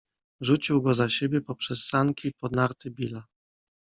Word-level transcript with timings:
Rzucił 0.41 0.81
go 0.81 0.93
za 0.93 1.09
siebie, 1.09 1.41
poprzez 1.41 1.85
sanki, 1.85 2.31
pod 2.33 2.55
narty 2.55 2.91
Billa. 2.91 3.27